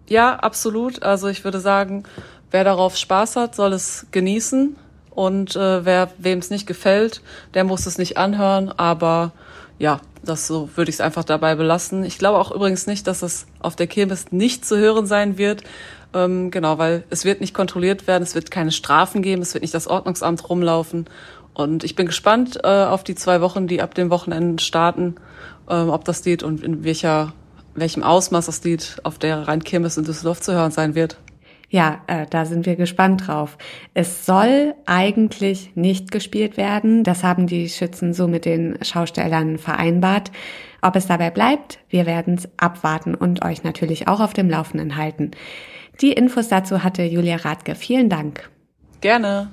Ja, 0.09 0.37
absolut. 0.37 1.02
Also 1.02 1.29
ich 1.29 1.45
würde 1.45 1.61
sagen, 1.61 2.05
wer 2.50 2.64
darauf 2.64 2.97
Spaß 2.97 3.37
hat, 3.37 3.55
soll 3.55 3.73
es 3.73 4.07
genießen. 4.11 4.76
Und 5.11 5.57
äh, 5.57 5.85
wer 5.85 6.11
wem 6.19 6.38
es 6.38 6.50
nicht 6.50 6.67
gefällt, 6.67 7.21
der 7.55 7.64
muss 7.64 7.87
es 7.87 7.99
nicht 7.99 8.17
anhören. 8.17 8.71
Aber 8.71 9.33
ja, 9.79 10.00
das 10.23 10.47
so 10.47 10.69
würde 10.77 10.91
ich 10.91 10.97
es 10.97 11.00
einfach 11.00 11.25
dabei 11.25 11.55
belassen. 11.55 12.05
Ich 12.05 12.19
glaube 12.19 12.39
auch 12.39 12.50
übrigens 12.50 12.87
nicht, 12.87 13.07
dass 13.07 13.23
es 13.23 13.47
auf 13.61 13.77
der 13.77 13.87
Kirmes 13.87 14.33
nicht 14.33 14.65
zu 14.65 14.77
hören 14.77 15.07
sein 15.07 15.39
wird. 15.39 15.65
Ähm, 16.12 16.50
genau, 16.50 16.79
weil 16.79 17.05
es 17.11 17.25
wird 17.25 17.41
nicht 17.41 17.55
kontrolliert 17.55 18.07
werden, 18.07 18.23
es 18.23 18.35
wird 18.35 18.50
keine 18.50 18.73
Strafen 18.73 19.23
geben, 19.23 19.43
es 19.43 19.55
wird 19.55 19.62
nicht 19.62 19.75
das 19.75 19.87
Ordnungsamt 19.87 20.49
rumlaufen. 20.49 21.07
Und 21.55 21.85
ich 21.85 21.95
bin 21.95 22.07
gespannt 22.07 22.59
äh, 22.62 22.69
auf 22.69 23.05
die 23.05 23.15
zwei 23.15 23.41
Wochen, 23.41 23.67
die 23.67 23.83
ab 23.83 23.95
dem 23.95 24.11
Wochenende 24.11 24.62
starten, 24.62 25.17
äh, 25.69 25.75
ob 25.75 26.05
das 26.05 26.25
Lied 26.25 26.43
und 26.43 26.62
in 26.62 26.85
welcher, 26.85 27.33
welchem 27.75 28.03
Ausmaß 28.03 28.47
das 28.47 28.62
Lied 28.65 28.97
auf 29.05 29.19
der 29.19 29.47
Rhein-Kirmes 29.49 29.97
in 29.97 30.05
Düsseldorf 30.05 30.41
zu 30.41 30.53
hören 30.53 30.71
sein 30.71 30.95
wird. 30.95 31.17
Ja, 31.73 32.00
äh, 32.09 32.27
da 32.29 32.47
sind 32.47 32.67
wir 32.67 32.75
gespannt 32.75 33.29
drauf. 33.29 33.57
Es 33.95 34.27
soll 34.27 34.75
eigentlich 34.87 35.71
nicht 35.77 36.11
gespielt 36.11 36.57
werden. 36.57 37.05
Das 37.05 37.23
haben 37.23 37.47
die 37.47 37.69
Schützen 37.69 38.12
so 38.12 38.27
mit 38.27 38.45
den 38.45 38.77
Schaustellern 38.83 39.57
vereinbart. 39.57 40.33
Ob 40.83 40.97
es 40.97 41.07
dabei 41.07 41.31
bleibt, 41.31 41.79
wir 41.89 42.07
werden 42.07 42.35
es 42.35 42.49
abwarten 42.57 43.15
und 43.15 43.45
euch 43.45 43.62
natürlich 43.62 44.09
auch 44.09 44.19
auf 44.19 44.33
dem 44.33 44.50
Laufenden 44.50 44.97
halten. 44.97 45.31
Die 46.00 46.12
Infos 46.12 46.49
dazu 46.49 46.83
hatte 46.83 47.05
Julia 47.05 47.37
Radke. 47.37 47.77
Vielen 47.77 48.09
Dank. 48.09 48.50
Gerne. 49.00 49.50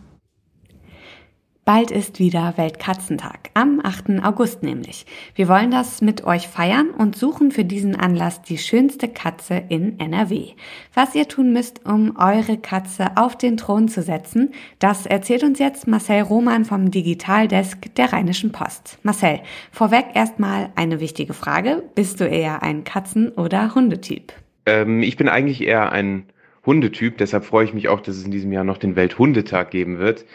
Bald 1.68 1.92
ist 1.92 2.20
wieder 2.20 2.54
Weltkatzentag, 2.56 3.50
am 3.54 3.82
8. 3.84 4.24
August 4.24 4.64
nämlich. 4.64 5.06
Wir 5.36 5.50
wollen 5.50 5.70
das 5.70 6.00
mit 6.02 6.24
euch 6.24 6.48
feiern 6.48 6.92
und 6.92 7.18
suchen 7.18 7.52
für 7.52 7.66
diesen 7.66 7.94
Anlass 7.94 8.42
die 8.42 8.58
schönste 8.58 9.10
Katze 9.10 9.62
in 9.68 10.00
NRW. 10.00 10.52
Was 10.94 11.14
ihr 11.14 11.28
tun 11.28 11.52
müsst, 11.52 11.86
um 11.86 12.16
eure 12.18 12.58
Katze 12.58 13.08
auf 13.18 13.38
den 13.38 13.58
Thron 13.58 13.90
zu 13.90 14.02
setzen, 14.02 14.54
das 14.80 15.06
erzählt 15.06 15.44
uns 15.44 15.60
jetzt 15.60 15.90
Marcel 15.90 16.22
Roman 16.22 16.64
vom 16.64 16.90
Digitaldesk 16.90 17.94
der 17.96 18.14
Rheinischen 18.14 18.54
Post. 18.54 18.98
Marcel, 19.04 19.42
vorweg 19.74 20.06
erstmal 20.14 20.70
eine 20.78 21.02
wichtige 21.02 21.34
Frage. 21.34 21.84
Bist 21.96 22.22
du 22.22 22.30
eher 22.30 22.64
ein 22.64 22.86
Katzen- 22.86 23.34
oder 23.34 23.76
Hundetyp? 23.76 24.32
Ähm, 24.66 25.04
ich 25.04 25.18
bin 25.18 25.28
eigentlich 25.28 25.60
eher 25.60 25.92
ein 25.92 26.28
Hundetyp, 26.66 27.18
deshalb 27.18 27.44
freue 27.44 27.66
ich 27.66 27.74
mich 27.74 27.90
auch, 27.90 28.00
dass 28.00 28.16
es 28.16 28.24
in 28.24 28.32
diesem 28.32 28.54
Jahr 28.54 28.64
noch 28.64 28.78
den 28.78 28.96
Welthundetag 28.96 29.72
geben 29.72 30.00
wird. 30.00 30.26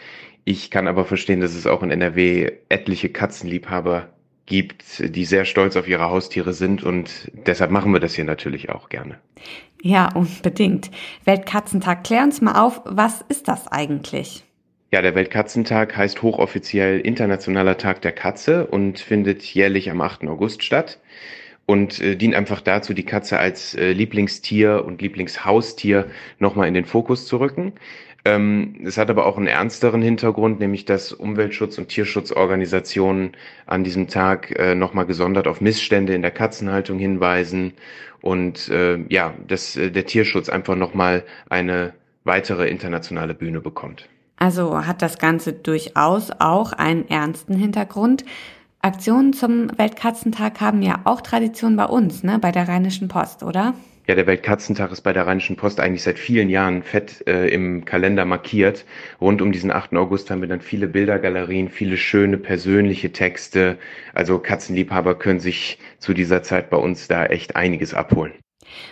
Ich 0.45 0.71
kann 0.71 0.87
aber 0.87 1.05
verstehen, 1.05 1.39
dass 1.39 1.55
es 1.55 1.67
auch 1.67 1.83
in 1.83 1.91
NRW 1.91 2.51
etliche 2.69 3.09
Katzenliebhaber 3.09 4.09
gibt, 4.45 5.15
die 5.15 5.25
sehr 5.25 5.45
stolz 5.45 5.77
auf 5.77 5.87
ihre 5.87 6.09
Haustiere 6.09 6.53
sind 6.53 6.83
und 6.83 7.31
deshalb 7.47 7.71
machen 7.71 7.93
wir 7.93 7.99
das 7.99 8.13
hier 8.13 8.25
natürlich 8.25 8.69
auch 8.69 8.89
gerne. 8.89 9.19
Ja, 9.81 10.09
unbedingt. 10.13 10.91
Weltkatzentag, 11.23 12.03
klär 12.03 12.23
uns 12.23 12.41
mal 12.41 12.61
auf, 12.61 12.81
was 12.85 13.21
ist 13.29 13.47
das 13.47 13.67
eigentlich? 13.67 14.43
Ja, 14.91 15.01
der 15.01 15.15
Weltkatzentag 15.15 15.97
heißt 15.97 16.21
hochoffiziell 16.21 16.99
Internationaler 16.99 17.77
Tag 17.77 18.01
der 18.01 18.11
Katze 18.11 18.67
und 18.67 18.99
findet 18.99 19.41
jährlich 19.43 19.89
am 19.89 20.01
8. 20.01 20.27
August 20.27 20.63
statt 20.63 20.99
und 21.65 21.99
äh, 22.01 22.15
dient 22.15 22.35
einfach 22.35 22.61
dazu, 22.61 22.93
die 22.93 23.05
Katze 23.05 23.39
als 23.39 23.75
äh, 23.75 23.93
Lieblingstier 23.93 24.83
und 24.85 25.01
Lieblingshaustier 25.01 26.07
nochmal 26.39 26.67
in 26.67 26.73
den 26.73 26.85
Fokus 26.85 27.25
zu 27.25 27.39
rücken. 27.39 27.73
Ähm, 28.25 28.75
es 28.85 28.97
hat 28.97 29.09
aber 29.09 29.25
auch 29.25 29.37
einen 29.37 29.47
ernsteren 29.47 30.01
Hintergrund, 30.01 30.59
nämlich 30.59 30.85
dass 30.85 31.13
Umweltschutz- 31.13 31.77
und 31.77 31.89
Tierschutzorganisationen 31.89 33.31
an 33.65 33.83
diesem 33.83 34.07
Tag 34.07 34.57
äh, 34.57 34.75
nochmal 34.75 35.05
gesondert 35.05 35.47
auf 35.47 35.59
Missstände 35.59 36.13
in 36.13 36.21
der 36.21 36.31
Katzenhaltung 36.31 36.99
hinweisen 36.99 37.73
und 38.21 38.69
äh, 38.69 38.99
ja, 39.09 39.33
dass 39.47 39.75
äh, 39.75 39.91
der 39.91 40.05
Tierschutz 40.05 40.47
einfach 40.47 40.75
nochmal 40.75 41.23
eine 41.49 41.93
weitere 42.23 42.69
internationale 42.69 43.33
Bühne 43.33 43.59
bekommt. 43.59 44.07
Also 44.37 44.85
hat 44.85 45.01
das 45.01 45.19
Ganze 45.19 45.51
durchaus 45.53 46.31
auch 46.39 46.71
einen 46.71 47.07
ernsten 47.09 47.55
Hintergrund. 47.55 48.23
Aktionen 48.81 49.33
zum 49.33 49.77
Weltkatzentag 49.77 50.61
haben 50.61 50.81
ja 50.81 51.01
auch 51.03 51.21
Tradition 51.21 51.75
bei 51.75 51.85
uns, 51.85 52.23
ne, 52.23 52.39
bei 52.39 52.51
der 52.51 52.67
Rheinischen 52.67 53.09
Post, 53.09 53.43
oder? 53.43 53.73
Ja, 54.05 54.15
der 54.15 54.27
Weltkatzentag 54.27 54.91
ist 54.91 55.01
bei 55.01 55.13
der 55.13 55.27
Rheinischen 55.27 55.55
Post 55.55 55.79
eigentlich 55.79 56.03
seit 56.03 56.19
vielen 56.19 56.49
Jahren 56.49 56.83
fett 56.83 57.25
äh, 57.25 57.47
im 57.47 57.85
Kalender 57.85 58.25
markiert. 58.25 58.85
Rund 59.21 59.41
um 59.41 59.53
diesen 59.53 59.71
8. 59.71 59.93
August 59.95 60.29
haben 60.29 60.41
wir 60.41 60.49
dann 60.49 60.59
viele 60.59 60.87
Bildergalerien, 60.87 61.69
viele 61.69 61.95
schöne 61.95 62.37
persönliche 62.37 63.13
Texte. 63.13 63.77
Also 64.13 64.39
Katzenliebhaber 64.39 65.17
können 65.17 65.39
sich 65.39 65.79
zu 65.99 66.13
dieser 66.13 66.43
Zeit 66.43 66.69
bei 66.69 66.77
uns 66.77 67.07
da 67.07 67.25
echt 67.27 67.55
einiges 67.55 67.93
abholen. 67.93 68.33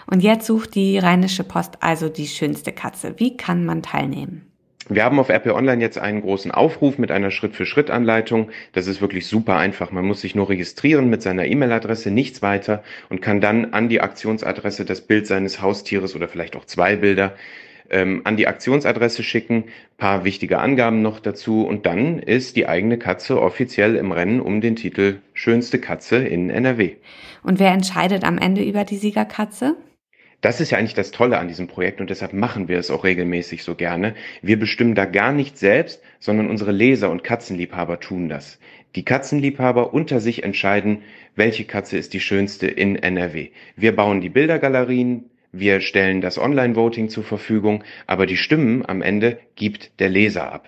Und 0.07 0.23
jetzt 0.23 0.47
sucht 0.47 0.75
die 0.75 0.97
Rheinische 0.97 1.43
Post 1.43 1.79
also 1.81 2.07
die 2.07 2.27
schönste 2.27 2.71
Katze. 2.71 3.15
Wie 3.17 3.35
kann 3.35 3.65
man 3.65 3.83
teilnehmen? 3.83 4.50
Wir 4.93 5.05
haben 5.05 5.19
auf 5.19 5.29
RP 5.29 5.47
Online 5.47 5.81
jetzt 5.81 5.97
einen 5.97 6.19
großen 6.19 6.51
Aufruf 6.51 6.97
mit 6.97 7.11
einer 7.11 7.31
Schritt-für-Schritt-Anleitung. 7.31 8.49
Das 8.73 8.87
ist 8.87 8.99
wirklich 8.99 9.25
super 9.25 9.55
einfach. 9.55 9.91
Man 9.91 10.03
muss 10.03 10.19
sich 10.19 10.35
nur 10.35 10.49
registrieren 10.49 11.09
mit 11.09 11.21
seiner 11.21 11.45
E-Mail-Adresse, 11.45 12.11
nichts 12.11 12.41
weiter 12.41 12.83
und 13.09 13.21
kann 13.21 13.39
dann 13.39 13.71
an 13.73 13.87
die 13.87 14.01
Aktionsadresse 14.01 14.83
das 14.83 14.99
Bild 14.99 15.27
seines 15.27 15.61
Haustieres 15.61 16.13
oder 16.13 16.27
vielleicht 16.27 16.57
auch 16.57 16.65
zwei 16.65 16.97
Bilder 16.97 17.35
ähm, 17.89 18.19
an 18.25 18.35
die 18.35 18.47
Aktionsadresse 18.47 19.23
schicken, 19.23 19.63
paar 19.97 20.25
wichtige 20.25 20.59
Angaben 20.59 21.01
noch 21.01 21.21
dazu 21.21 21.65
und 21.65 21.85
dann 21.85 22.19
ist 22.19 22.57
die 22.57 22.67
eigene 22.67 22.97
Katze 22.97 23.41
offiziell 23.41 23.95
im 23.95 24.11
Rennen 24.11 24.41
um 24.41 24.59
den 24.59 24.75
Titel 24.75 25.19
Schönste 25.33 25.79
Katze 25.79 26.17
in 26.17 26.49
NRW. 26.49 26.95
Und 27.43 27.59
wer 27.59 27.71
entscheidet 27.71 28.25
am 28.25 28.37
Ende 28.37 28.61
über 28.61 28.83
die 28.83 28.97
Siegerkatze? 28.97 29.77
Das 30.41 30.59
ist 30.59 30.71
ja 30.71 30.79
eigentlich 30.79 30.95
das 30.95 31.11
Tolle 31.11 31.37
an 31.37 31.47
diesem 31.47 31.67
Projekt 31.67 32.01
und 32.01 32.09
deshalb 32.09 32.33
machen 32.33 32.67
wir 32.67 32.79
es 32.79 32.89
auch 32.89 33.03
regelmäßig 33.03 33.63
so 33.63 33.75
gerne. 33.75 34.15
Wir 34.41 34.57
bestimmen 34.57 34.95
da 34.95 35.05
gar 35.05 35.31
nicht 35.31 35.57
selbst, 35.59 36.01
sondern 36.19 36.49
unsere 36.49 36.71
Leser 36.71 37.11
und 37.11 37.23
Katzenliebhaber 37.23 37.99
tun 37.99 38.27
das. 38.27 38.59
Die 38.95 39.05
Katzenliebhaber 39.05 39.93
unter 39.93 40.19
sich 40.19 40.43
entscheiden, 40.43 41.03
welche 41.35 41.65
Katze 41.65 41.97
ist 41.97 42.13
die 42.13 42.19
schönste 42.19 42.67
in 42.67 42.95
NRW. 42.95 43.51
Wir 43.75 43.95
bauen 43.95 44.19
die 44.19 44.29
Bildergalerien, 44.29 45.29
wir 45.51 45.79
stellen 45.79 46.21
das 46.21 46.39
Online-Voting 46.39 47.09
zur 47.09 47.23
Verfügung, 47.23 47.83
aber 48.07 48.25
die 48.25 48.37
Stimmen 48.37 48.83
am 48.85 49.01
Ende 49.01 49.39
gibt 49.55 49.99
der 49.99 50.09
Leser 50.09 50.51
ab. 50.51 50.67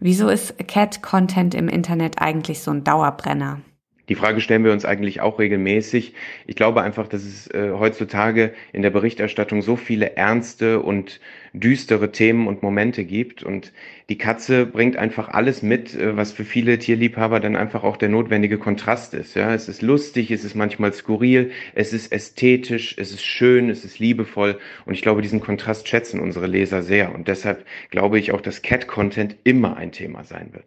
Wieso 0.00 0.28
ist 0.28 0.56
Cat-Content 0.68 1.54
im 1.54 1.68
Internet 1.68 2.18
eigentlich 2.18 2.60
so 2.60 2.70
ein 2.70 2.82
Dauerbrenner? 2.82 3.60
Die 4.08 4.14
Frage 4.14 4.40
stellen 4.40 4.64
wir 4.64 4.72
uns 4.72 4.84
eigentlich 4.84 5.20
auch 5.20 5.38
regelmäßig. 5.38 6.14
Ich 6.46 6.56
glaube 6.56 6.82
einfach, 6.82 7.08
dass 7.08 7.24
es 7.24 7.48
äh, 7.48 7.72
heutzutage 7.72 8.54
in 8.72 8.82
der 8.82 8.90
Berichterstattung 8.90 9.62
so 9.62 9.76
viele 9.76 10.16
ernste 10.16 10.80
und 10.80 11.20
düstere 11.60 12.12
Themen 12.12 12.46
und 12.46 12.62
Momente 12.62 13.04
gibt. 13.04 13.42
Und 13.42 13.72
die 14.08 14.18
Katze 14.18 14.66
bringt 14.66 14.96
einfach 14.96 15.28
alles 15.28 15.62
mit, 15.62 15.94
äh, 15.94 16.16
was 16.16 16.32
für 16.32 16.44
viele 16.44 16.78
Tierliebhaber 16.78 17.40
dann 17.40 17.56
einfach 17.56 17.82
auch 17.82 17.96
der 17.96 18.08
notwendige 18.08 18.58
Kontrast 18.58 19.14
ist. 19.14 19.34
Ja, 19.34 19.52
es 19.54 19.68
ist 19.68 19.82
lustig, 19.82 20.30
es 20.30 20.44
ist 20.44 20.54
manchmal 20.54 20.92
skurril, 20.92 21.50
es 21.74 21.92
ist 21.92 22.12
ästhetisch, 22.12 22.96
es 22.98 23.10
ist 23.10 23.24
schön, 23.24 23.70
es 23.70 23.84
ist 23.84 23.98
liebevoll. 23.98 24.58
Und 24.84 24.94
ich 24.94 25.02
glaube, 25.02 25.22
diesen 25.22 25.40
Kontrast 25.40 25.88
schätzen 25.88 26.20
unsere 26.20 26.46
Leser 26.46 26.82
sehr. 26.82 27.14
Und 27.14 27.28
deshalb 27.28 27.64
glaube 27.90 28.18
ich 28.18 28.32
auch, 28.32 28.40
dass 28.40 28.62
Cat-Content 28.62 29.36
immer 29.44 29.76
ein 29.76 29.92
Thema 29.92 30.24
sein 30.24 30.50
wird. 30.52 30.64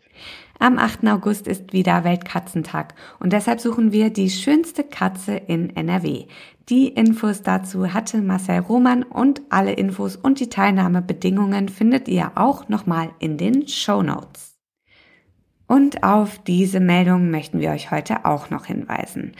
Am 0.62 0.78
8. 0.78 1.08
August 1.08 1.48
ist 1.48 1.72
wieder 1.72 2.04
Weltkatzentag 2.04 2.94
und 3.22 3.32
deshalb 3.32 3.62
suchen 3.62 3.94
wir 3.94 4.10
die 4.10 4.30
schönste 4.30 4.84
Katze 4.84 5.38
in 5.38 5.74
NRW. 5.74 6.26
Die 6.70 6.88
Infos 6.88 7.42
dazu 7.42 7.94
hatte 7.94 8.22
Marcel 8.22 8.60
Roman 8.60 9.02
und 9.02 9.42
alle 9.50 9.74
Infos 9.74 10.16
und 10.16 10.40
die 10.40 10.50
Teilnahmebedingungen 10.50 11.68
findet 11.68 12.08
ihr 12.08 12.34
auch 12.36 12.70
nochmal 12.70 13.10
in 13.18 13.38
den 13.40 13.68
Show 13.68 14.04
Notes. 14.04 14.56
Und 15.66 16.04
auf 16.04 16.38
diese 16.38 16.80
Meldung 16.80 17.32
möchten 17.32 17.60
wir 17.60 17.72
euch 17.72 17.90
heute 17.90 18.24
auch 18.26 18.52
noch 18.52 18.68
hinweisen. 18.68 19.32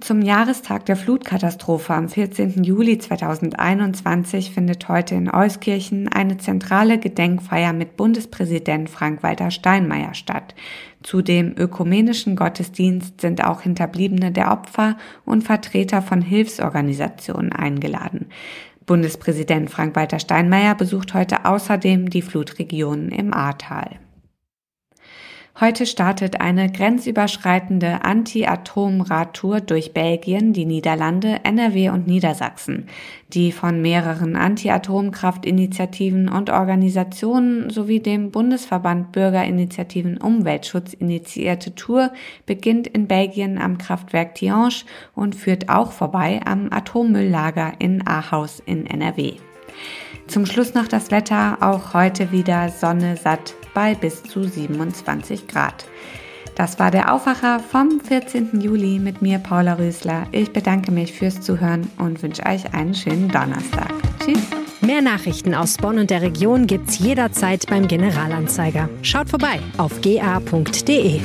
Zum 0.00 0.22
Jahrestag 0.22 0.86
der 0.86 0.96
Flutkatastrophe 0.96 1.92
am 1.92 2.08
14. 2.08 2.64
Juli 2.64 2.96
2021 2.96 4.50
findet 4.50 4.88
heute 4.88 5.14
in 5.14 5.30
Euskirchen 5.30 6.08
eine 6.08 6.38
zentrale 6.38 6.98
Gedenkfeier 6.98 7.74
mit 7.74 7.98
Bundespräsident 7.98 8.88
Frank-Walter 8.88 9.50
Steinmeier 9.50 10.14
statt. 10.14 10.54
Zu 11.02 11.20
dem 11.20 11.54
ökumenischen 11.54 12.34
Gottesdienst 12.34 13.20
sind 13.20 13.44
auch 13.44 13.60
Hinterbliebene 13.60 14.32
der 14.32 14.52
Opfer 14.52 14.96
und 15.26 15.44
Vertreter 15.44 16.00
von 16.00 16.22
Hilfsorganisationen 16.22 17.52
eingeladen. 17.52 18.28
Bundespräsident 18.86 19.70
Frank-Walter 19.70 20.18
Steinmeier 20.18 20.74
besucht 20.74 21.12
heute 21.12 21.44
außerdem 21.44 22.08
die 22.08 22.22
Flutregionen 22.22 23.10
im 23.10 23.34
Ahrtal. 23.34 23.98
Heute 25.60 25.84
startet 25.84 26.40
eine 26.40 26.72
grenzüberschreitende 26.72 28.02
Anti-Atom-Radtour 28.02 29.60
durch 29.60 29.92
Belgien, 29.92 30.54
die 30.54 30.64
Niederlande, 30.64 31.40
NRW 31.44 31.90
und 31.90 32.06
Niedersachsen. 32.06 32.88
Die 33.34 33.52
von 33.52 33.82
mehreren 33.82 34.36
Anti-Atomkraft-Initiativen 34.36 36.30
und 36.30 36.48
Organisationen 36.48 37.68
sowie 37.68 38.00
dem 38.00 38.30
Bundesverband 38.30 39.12
Bürgerinitiativen 39.12 40.16
Umweltschutz 40.16 40.94
initiierte 40.94 41.74
Tour 41.74 42.10
beginnt 42.46 42.86
in 42.86 43.06
Belgien 43.06 43.58
am 43.58 43.76
Kraftwerk 43.76 44.36
Tihange 44.36 44.84
und 45.14 45.36
führt 45.36 45.68
auch 45.68 45.92
vorbei 45.92 46.40
am 46.42 46.72
Atommülllager 46.72 47.74
in 47.78 48.06
Ahaus 48.06 48.62
in 48.64 48.86
NRW. 48.86 49.34
Zum 50.26 50.46
Schluss 50.46 50.72
noch 50.72 50.88
das 50.88 51.10
Wetter, 51.10 51.58
auch 51.60 51.92
heute 51.92 52.32
wieder 52.32 52.70
Sonne 52.70 53.18
satt 53.18 53.59
bei 53.74 53.94
bis 53.94 54.22
zu 54.22 54.44
27 54.44 55.46
Grad. 55.48 55.86
Das 56.54 56.78
war 56.78 56.90
der 56.90 57.14
Aufwacher 57.14 57.60
vom 57.60 58.00
14. 58.00 58.60
Juli 58.60 58.98
mit 58.98 59.22
mir, 59.22 59.38
Paula 59.38 59.74
Rösler. 59.74 60.26
Ich 60.32 60.52
bedanke 60.52 60.92
mich 60.92 61.12
fürs 61.12 61.40
Zuhören 61.40 61.90
und 61.98 62.22
wünsche 62.22 62.44
euch 62.44 62.74
einen 62.74 62.94
schönen 62.94 63.28
Donnerstag. 63.28 63.92
Tschüss. 64.24 64.42
Mehr 64.82 65.02
Nachrichten 65.02 65.54
aus 65.54 65.76
Bonn 65.76 65.98
und 65.98 66.10
der 66.10 66.22
Region 66.22 66.66
gibt's 66.66 66.98
jederzeit 66.98 67.66
beim 67.68 67.86
Generalanzeiger. 67.86 68.88
Schaut 69.02 69.28
vorbei 69.28 69.60
auf 69.76 70.00
ga.de. 70.00 71.20